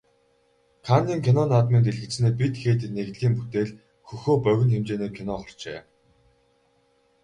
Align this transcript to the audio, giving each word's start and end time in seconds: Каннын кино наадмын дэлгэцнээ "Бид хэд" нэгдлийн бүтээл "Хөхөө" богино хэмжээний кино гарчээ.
Каннын 0.85 1.19
кино 1.25 1.43
наадмын 1.49 1.83
дэлгэцнээ 1.85 2.31
"Бид 2.39 2.53
хэд" 2.61 2.79
нэгдлийн 2.95 3.33
бүтээл 3.37 3.71
"Хөхөө" 4.07 4.35
богино 4.43 4.71
хэмжээний 4.73 5.11
кино 5.17 5.33
гарчээ. 5.41 5.79